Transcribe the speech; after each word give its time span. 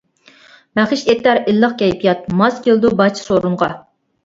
بەخش 0.79 1.03
ئېتەر 1.13 1.41
ئىللىق 1.51 1.77
كەيپىيات، 1.83 2.25
ماس 2.41 2.59
كېلىدۇ 2.67 2.95
بارچە 3.05 3.25
سورۇنغا. 3.31 3.73